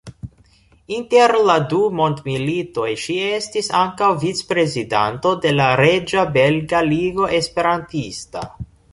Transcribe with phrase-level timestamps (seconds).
[0.99, 8.43] Inter la du mondmilitoj ŝi estis ankaŭ vicprezidanto de la Reĝa Belga Ligo Esperantista.